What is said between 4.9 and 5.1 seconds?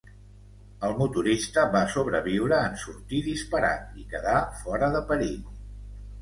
de